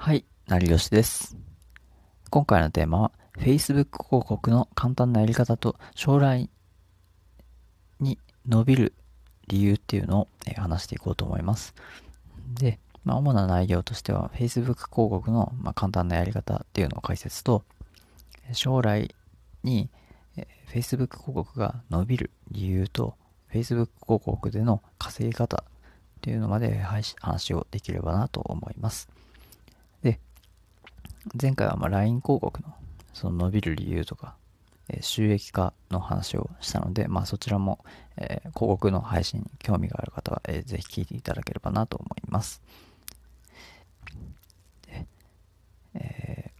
[0.00, 1.36] はい、成吉です。
[2.30, 6.48] 今回のテーマは、Facebook 広告の簡単なやり方と将来
[7.98, 8.16] に
[8.46, 8.94] 伸びる
[9.48, 11.74] 理由っていうのを話していこうと思います。
[12.54, 17.64] で、まあ、主な内容としては、Facebook 広告のま簡単なやり方っていうのを解説と、
[18.52, 19.12] 将来
[19.64, 19.90] に
[20.68, 23.16] Facebook 広告が伸びる理由と、
[23.52, 29.08] Facebook 広告での稼ぎ方っていうのまで話をできればなと思います。
[31.40, 32.74] 前回はま LINE 広告の
[33.12, 34.36] その伸びる理由とか、
[34.88, 37.84] え収益化の話をしたので、まあ、そちらも、
[38.16, 42.62] え、広告の配信に興味がある方は、えー、ぜひ聞いていただければなと思います。
[45.94, 46.52] え、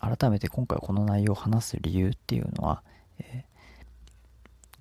[0.00, 2.82] 改めて今回この内容を話す理由っていうのは、
[3.18, 3.44] え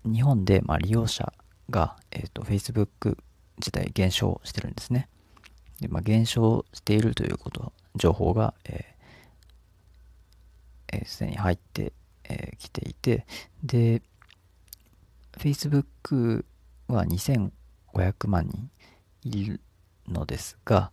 [0.06, 1.34] 日本でま利用者
[1.70, 3.18] が、えーと、Facebook
[3.58, 5.10] 自体減少してるんですね。
[5.80, 13.26] でまあ、減少しているということ情報が、えー、すでに入ってき、えー、ていて、
[13.64, 14.02] で、
[15.38, 16.46] Facebook
[16.88, 18.70] は2500万人
[19.24, 19.62] いる
[20.08, 20.92] のですが、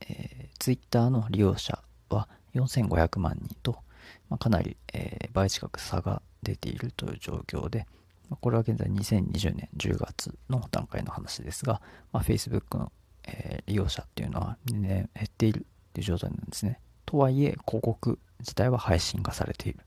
[0.00, 3.78] えー、Twitter の利用者は4500万人と、
[4.28, 7.86] まあ、かなり、えー、倍近く差が出ているという状況で、
[8.28, 11.80] まあ、これは現在2020年10月の段階の話ですが、
[12.12, 12.92] まあ、Facebook の、
[13.26, 15.66] えー、利用者っていうのは年々減っている
[15.98, 16.80] ていう状態なんですね。
[17.04, 19.80] とはいえ、広告自体は配信化されている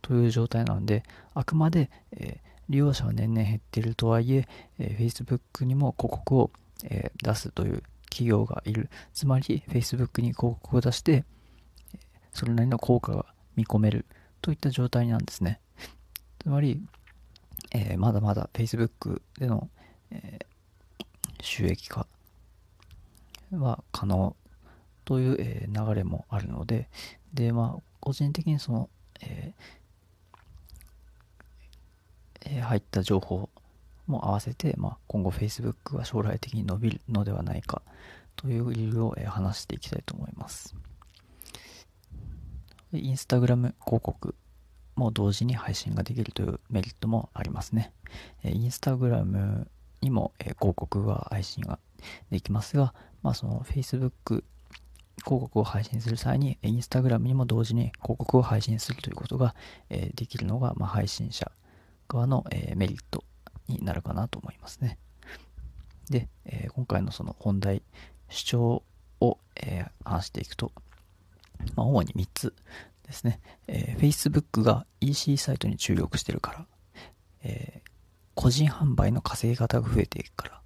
[0.00, 1.02] という状態なので、
[1.34, 6.50] あくまで、え、利用者は年々減っているとはいええ、Facebook にも広告を、
[6.84, 8.88] え、出すという企業がいる。
[9.12, 11.24] つまり、Facebook に広告を出して、
[12.32, 14.06] それなりの効果が見込める
[14.40, 15.60] といった状態なんですね。
[16.38, 16.80] つまり、
[17.72, 19.68] えー、まだまだ Facebook での、
[20.10, 21.04] えー、
[21.42, 22.06] 収益化
[23.52, 24.36] は可能
[25.04, 26.88] という、えー、流れもあるので、
[27.32, 33.48] で、まあ、個人的にその、えー、入った情報
[34.06, 37.82] も合わせて、まあ、今後 Facebook は将来的に伸びるのではないか
[38.36, 40.74] という理由を、えー、話していきたいと思います。
[42.92, 44.34] インスタグラム広告
[44.94, 47.92] も同時に配信ができるというメリットもありますね。
[48.44, 49.68] インスタグラム
[50.00, 51.78] にも、え広告は配信が
[52.30, 54.44] できますが、まあ、その Facebook
[55.24, 59.54] 広告を配信する際に、インスタグラムにも同時に広告を配信するということが、
[59.90, 61.50] えできるのが、ま、配信者
[62.08, 63.24] 側の、えメリット
[63.68, 64.98] になるかなと思いますね。
[66.10, 67.82] で、え今回のその本題、
[68.28, 68.82] 主張
[69.20, 70.72] を、え話していくと、
[71.76, 72.54] まあ、主に3つ
[73.04, 73.40] ですね。
[73.66, 76.66] えー、Facebook が EC サイトに注力してるから、
[77.42, 77.90] えー、
[78.34, 80.60] 個人販売の稼ぎ方が増えていくから、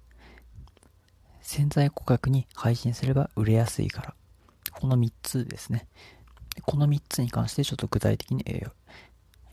[1.41, 4.15] 潜在顧客に配信すれば売れやすいから、
[4.79, 5.87] この3つですね。
[6.61, 8.65] この3つに関してちょっと具体的に、え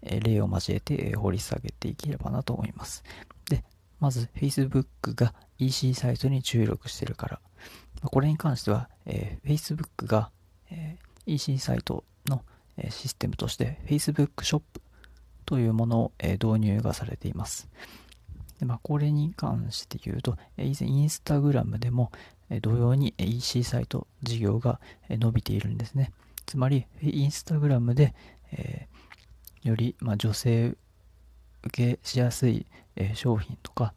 [0.05, 3.03] ー、例を交えて、えー、掘り下げていければなと思います。
[3.51, 3.65] で、
[3.99, 7.41] まず Facebook が EC サイトに注力してるから、
[8.05, 10.31] これに関しては、えー、Facebook が、
[10.71, 12.45] え、EC サイトの、
[12.77, 14.81] え、システムとして Facebook ショップ
[15.45, 17.69] というものを、え、導入がされています。
[18.61, 22.13] でまあ、これに関して言うと、以前インスタグラムでも、
[22.63, 24.81] 同様に EC サイト事業が
[25.11, 26.13] 伸びているんですね。
[26.47, 28.15] つまり、インスタグラムで、
[28.53, 30.77] えー、より、まあ、女性
[31.65, 33.93] 受けしやすい、えー、商品とか、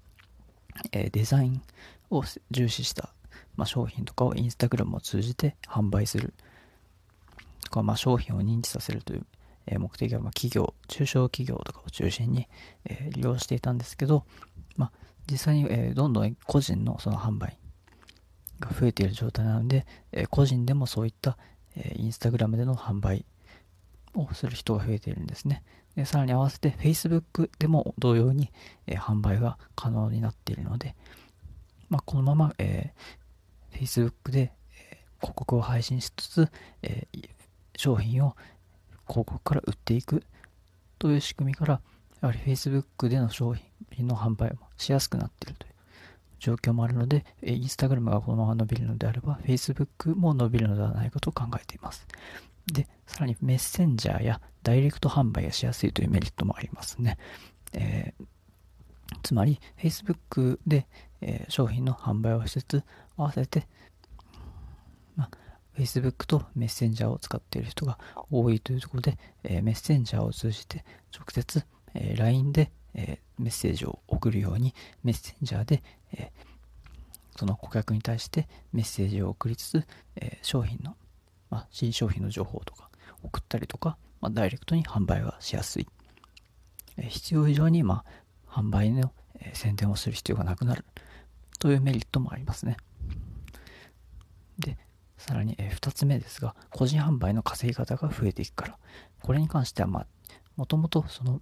[0.91, 1.61] えー、デザイン
[2.09, 3.13] を重視した、
[3.55, 6.33] まあ、商品とかをインスタグラムを通じて販売する
[7.63, 9.25] とか、まあ、商品を認知させるという、
[9.67, 12.47] え目的は、ま企業、中小企業とかを中心に、
[12.85, 14.25] え利用していたんですけど、
[14.75, 14.91] まあ、
[15.29, 17.58] 実際に、えどんどん個人のその販売
[18.59, 21.37] が増えている状態なので、え個人でもそういった、
[21.75, 23.25] えインスタグラムでの販売
[24.13, 25.63] をする人が増えているんですね。
[25.95, 28.51] でさらに合わせて Facebook でも同様に、
[28.87, 30.95] え販売が可能になっているので、
[31.89, 34.51] まあ、このまま、えー、Facebook で、
[34.91, 36.51] え広告を配信しつつ、
[36.81, 37.07] え、
[37.75, 38.35] 商品を
[39.07, 40.23] 広告から売っていく
[40.99, 41.81] という仕組みから、
[42.21, 43.55] やはり Facebook での商
[43.91, 45.68] 品の販売もしやすくなっているという
[46.39, 52.07] 状況もあるので、インスタグラムがこのまま伸びるのであれば、Facebook も伸びるのではないかと考えています。
[52.67, 57.17] で、さらにメッセンジャーやダイレクト販売がしやすいというメリットもありますね。
[57.73, 58.25] えー、
[59.23, 60.87] つまり、Facebook で、
[61.21, 62.83] えー、商品の販売をしつつ、
[63.17, 63.67] 合わせて、
[65.15, 65.29] ま、
[65.77, 67.99] Facebook とメッセンジャーを使っている人が
[68.29, 71.63] 多いというところで、えー、メッセンジャーを通じて直接、
[71.95, 75.83] え LINE でえー、メッセージを送るようにメッセンジャーで、
[76.13, 80.95] えー、その顧客に対してメッセージを送りつつ、えー、商品の、
[81.49, 82.89] まあ、新商品の情報とか
[83.23, 85.87] 送ったりとか、まあ、ダイレクトに販売がしやすい。
[86.97, 88.03] え、必要以上に、ま
[88.47, 90.85] あ、販売の、え、宣伝をする必要がなくなる
[91.59, 92.77] というメリットもありますね。
[94.57, 94.77] で、
[95.17, 98.77] さらに、え、2つ目ですが、個人販売の稼ぎ方が増えていくから、
[99.21, 100.07] これに関しては、まあ、
[100.55, 101.41] もともとその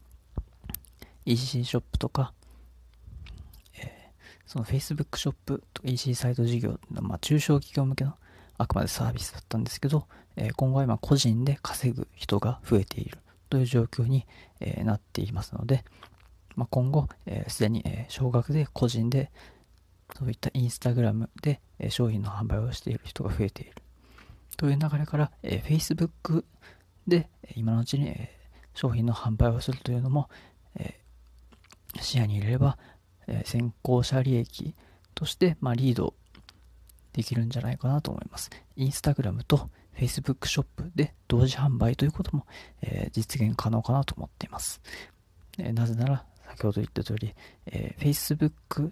[1.27, 2.33] EC ショップとか、
[3.79, 3.88] えー、
[4.45, 8.13] その Facebook ショップとか EC サイト事業っていうの、まあ、中小企業向けの
[8.57, 13.19] あくまでサービスだったんですけど、えー、今後は今個人で稼ぐ人が増えている
[13.50, 14.25] という状況に、
[14.59, 15.83] えー、なっていますので、
[16.56, 17.07] まあ、今後
[17.47, 19.31] すで、ー、に、えー、少額で個人で
[20.18, 23.74] そういったインスタグラムで、えー、商品の販売をしている人が増えている
[24.56, 26.44] という流れから、えー、Facebook
[27.07, 30.29] で今のうちに、えー、商品の販売をするというのも、
[30.75, 31.06] えー、
[32.04, 32.78] 視野に入れれば、
[33.28, 34.76] えー、先行者利益
[35.16, 36.14] として、まあ、リード
[37.14, 38.50] できるんじゃないかなと思います。
[38.76, 42.46] インスタグラムと Facebook ショップで同時販売ということも、
[42.82, 44.82] えー、実現可能かなと思っています。
[45.58, 47.34] えー、なぜなら、先ほど言った通り、
[47.66, 48.92] えー、Facebook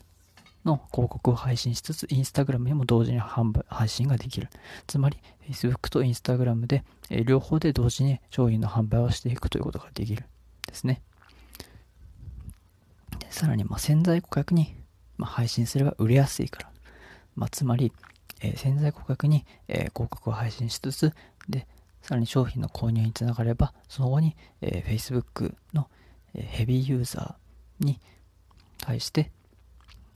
[0.66, 4.50] の広告を配信しつつ、Instagram にも同時に販売配信ができる。
[4.88, 5.18] つまり、
[5.48, 10.26] Facebook と Instagram で、え両方で同時に商品の販売をしていくということができる。
[10.68, 11.02] ですね。
[13.36, 14.78] さらに、ま潜在顧客に、
[15.18, 16.72] ま配信すれば売れやすいから。
[17.36, 17.92] まあ、つまり、
[18.40, 21.14] えー、潜在顧客に、えー、広告を配信しつつ、
[21.50, 21.68] で、
[22.02, 25.90] さらに商品の購入につながれば、その後に、えー、Facebook の、
[26.34, 28.00] えヘビーユーザーに
[28.78, 29.32] 対して、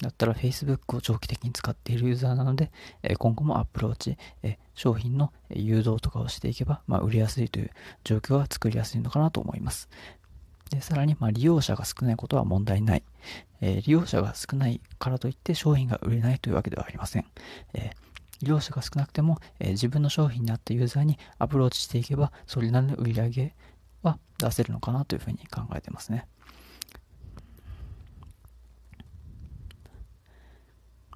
[0.02, 2.72] だったら Facebook を長期的に使っているユーザーなので、
[3.04, 7.72] え今後もアプローチ、え商品の誘導とかをしていけば、まあ、売りやすいという
[8.06, 9.90] 状況が作りやすいのかなと思います。
[10.70, 13.04] でさらに、まあ、利用者が少ないことは問題ない、
[13.62, 17.26] えー、利用者が少ないからといって商品が売れないというわけではありません。
[17.74, 18.10] えー
[18.42, 23.56] 利用者が少なくても、えー、自分の商品に合ったユーザーにアプローチしていけば、それなりの売り上げ
[24.02, 26.26] は出せるのかなというふうに考えてますね。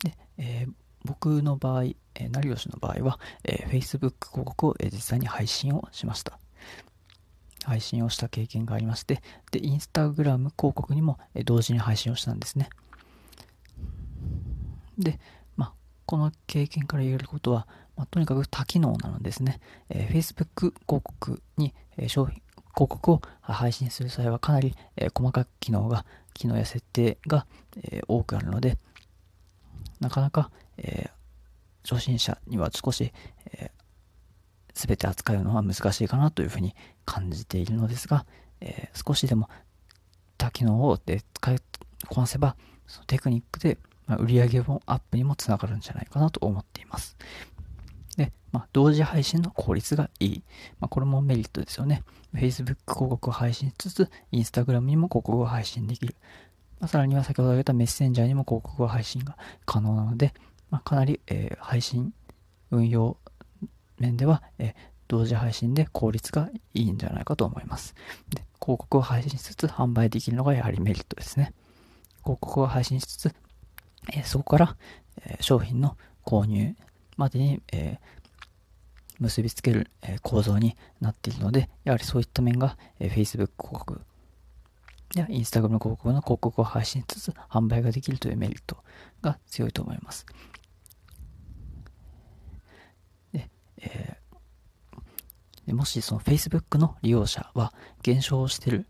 [0.03, 0.73] で、えー、
[1.05, 6.43] 僕の場合、えー、成吉の場合は、えー、Facebook 広告を、えー、実際に配信をしました。
[7.63, 9.21] 配信をした経験がありまして、
[9.51, 12.69] で、Instagram 広告にも、え、同時に配信をしたんですね。
[14.98, 15.19] で、
[15.56, 15.74] まあ
[16.06, 19.60] この経験から言えることは、まあ、とにかく多機能なのですね。
[19.89, 22.42] えー、Facebook 広告に、えー、商品、
[22.75, 27.45] 広告を配信する際はかなり、えー、細かく機能が、機能や設定が、
[27.83, 28.77] えー、多くあるので、
[30.00, 33.13] なかなか、えー、初心者には少し、
[34.74, 36.75] 全て扱うのは難しいかなというふうに
[37.06, 38.25] 感じているのですが、
[38.62, 39.50] えー、少しでも
[40.38, 41.60] 多機能をで使い
[42.08, 42.56] こなせば、
[42.88, 43.78] そのテクニックで
[44.08, 47.16] まあ、売上もアップにもつながるんじゃないかなと思っています。
[48.18, 50.44] で、まあ、同時配信の効率がいい。
[50.80, 52.04] まあ、これもメリットですよね。
[52.34, 56.16] Facebook 広告を配信しつつ、Instagram にも広告を配信できる。
[56.80, 60.34] まあ、さらには先ほど挙げたメッセンジャーにも広告を配信が可能なので、
[60.70, 62.14] まあ、かなり、えー、配信
[62.72, 63.18] 運用
[64.03, 64.75] 面では、え、
[65.07, 67.94] 同時配信で効率がいいんじゃないかと思います。
[68.29, 71.53] で広告を配信しつつ販売できるのがやはりメリットですね。
[72.23, 73.35] 広告を配信しつつ
[74.11, 74.77] えそこから、
[75.25, 76.75] え商品の購入
[77.17, 78.00] までに、え
[79.19, 84.01] 結びつける、え構造になっているので、やはりそういった面が、え Facebook 広告
[85.15, 88.77] や Instagram 広告の広告を配信しつつ販売ができるというメリット
[89.22, 90.25] が強いと思います。
[93.31, 93.50] で、
[93.84, 98.86] えー、もしその Facebook の利用者は減少してる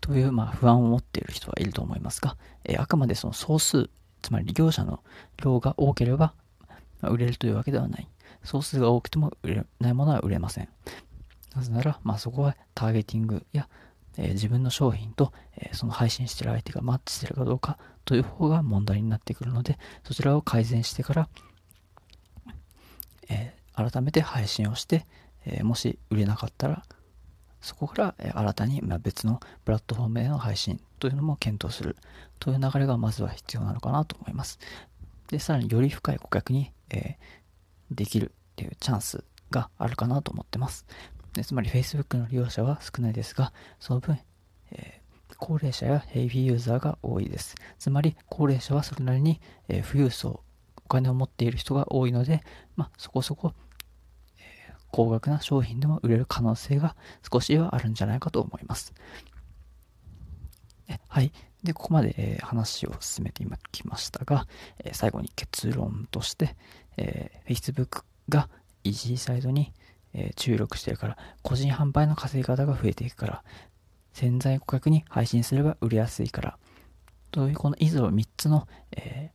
[0.00, 3.90] という、まあ、不安を持っている人はいると思いますが、えー、あくまでその総数
[4.26, 5.00] つまり利用者の
[5.42, 6.34] 量が多ければ、
[7.02, 8.08] 売れるというわけではない。
[8.42, 10.68] 総数が多くても売れないものは売れません。
[11.54, 13.68] なぜなら、まあ、そこはターゲティングや、
[14.16, 21.28] えー、自分の商品と、えー、その配信してる相手がマッチしてるかどうかという方が問題になってくるので、そちらを改善してから、
[23.28, 25.06] えー、改めて配信をして、
[25.44, 26.82] えもし売れなかったら、
[27.60, 31.96] そこから新たに別のプラットフォームへの配信というのも検討する
[32.38, 34.58] という流れがまずは必要なのかなと思います。
[35.28, 40.86] で、さらにより深い顧客に、えー、できるっていうチャンスがあるかなと思ってます。
[41.34, 44.18] でつまり Facebook の利用者は少ないですが、その分、
[44.70, 47.56] えー、高齢者やヘイビーユーザーが多いです。
[47.78, 50.40] つまり高齢者はそれなりに、えー、富裕層、
[50.84, 52.42] お金を持っている人が多いので、
[52.76, 53.54] まあ、そこそこ
[54.96, 56.96] 高額な商品でも売れる可能性が
[57.30, 58.94] 少しはあるんじゃないかと思います。
[61.06, 61.32] はい。
[61.62, 64.46] で、ここまで、え、話を進めてきましたが、
[64.82, 66.56] え、最後に結論として、
[66.96, 68.48] えー、Facebook が
[68.84, 69.74] EC サイトに、
[70.14, 73.44] え注力してるから、個人販売の稼ぎ方が増えていくから、
[74.14, 76.58] 潜在顧客に配信すれば売れやすいから、
[77.32, 79.30] というこの以上3つの、え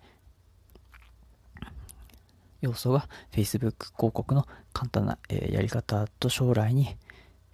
[2.62, 6.96] 要素が Facebook 広告の簡単な、えやり方と将来に、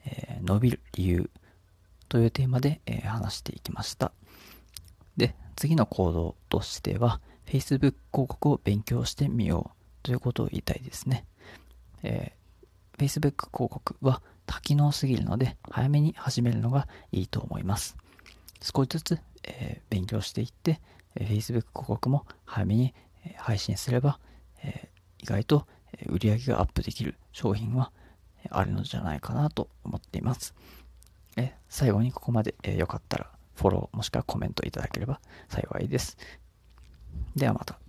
[0.05, 1.29] え伸びる理由
[2.09, 4.11] というテーマで、え話していきました。
[5.15, 11.25] で、次の行動としては、Facebook 広告を勉強してみようということを言いたいですね。
[12.03, 17.97] えー、Facebook 広告は多機能すぎるので、早めに始めるのがいいと思います。
[18.61, 20.81] 少しずつ、えー、勉強していって、
[21.15, 22.93] え Facebook 広告も早めに、
[23.25, 24.19] え配信すれば、
[24.63, 24.86] え
[25.27, 25.67] 外と
[26.07, 27.91] 売り上げがアップできる商品は
[28.49, 30.55] あるのじゃないかなと思っています。
[31.35, 35.19] え最後にここまで、えよかったらフォローもしくはコメントいただければ
[35.49, 36.17] 幸いです。
[37.35, 37.79] ではまた。